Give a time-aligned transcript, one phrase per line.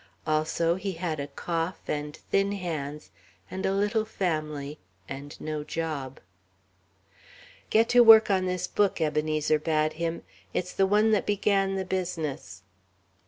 [0.25, 3.11] Also, he had a cough and thin hands
[3.51, 6.19] and a little family and no job.
[7.69, 10.23] "Get to work on this book," Ebenezer bade him;
[10.55, 12.63] "it's the one that began the business."